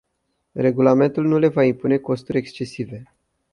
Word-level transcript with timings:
Regulamentul 0.55 1.27
nu 1.27 1.39
le 1.39 1.47
va 1.47 1.63
impune 1.63 1.97
costuri 1.97 2.37
excesive. 2.37 3.09